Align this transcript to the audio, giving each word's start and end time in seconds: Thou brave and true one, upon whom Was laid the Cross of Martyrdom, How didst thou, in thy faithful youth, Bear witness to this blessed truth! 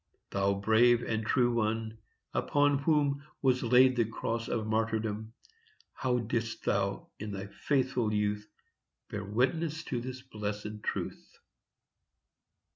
Thou 0.31 0.55
brave 0.55 1.03
and 1.03 1.23
true 1.23 1.53
one, 1.53 1.99
upon 2.33 2.79
whom 2.79 3.23
Was 3.43 3.61
laid 3.61 3.95
the 3.95 4.03
Cross 4.05 4.47
of 4.47 4.65
Martyrdom, 4.65 5.31
How 5.93 6.17
didst 6.17 6.65
thou, 6.65 7.11
in 7.19 7.31
thy 7.33 7.45
faithful 7.45 8.11
youth, 8.11 8.49
Bear 9.11 9.23
witness 9.23 9.83
to 9.83 10.01
this 10.01 10.23
blessed 10.23 10.81
truth! 10.81 11.37